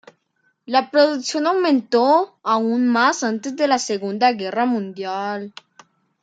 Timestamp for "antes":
3.23-3.55